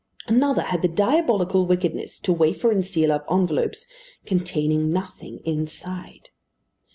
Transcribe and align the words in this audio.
Another 0.25 0.63
had 0.63 0.81
the 0.81 0.87
diabolical 0.87 1.67
wickedness 1.67 2.19
to 2.21 2.33
wafer 2.33 2.71
and 2.71 2.83
seal 2.83 3.11
up 3.11 3.23
envelopes 3.29 3.85
"containing 4.25 4.91
nothing 4.91 5.41
inside." 5.45 6.29